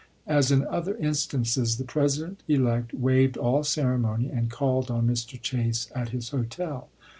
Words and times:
As 0.25 0.49
in 0.51 0.65
other 0.65 0.95
instances, 0.97 1.77
the 1.77 1.83
President 1.83 2.41
elect 2.47 2.91
waived 2.91 3.37
all 3.37 3.63
ceremony 3.63 4.29
and 4.31 4.49
called 4.49 4.89
on 4.89 5.05
Mr. 5.05 5.39
Chase 5.39 5.89
at 5.93 6.09
his 6.09 6.29
hotel. 6.29 6.89